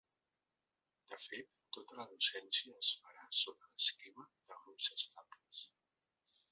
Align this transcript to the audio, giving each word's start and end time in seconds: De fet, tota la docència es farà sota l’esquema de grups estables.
De 1.11 1.19
fet, 1.25 1.51
tota 1.77 1.99
la 1.99 2.07
docència 2.13 2.81
es 2.85 2.91
farà 3.03 3.29
sota 3.43 3.71
l’esquema 3.75 4.27
de 4.49 4.61
grups 4.67 4.93
estables. 5.01 5.63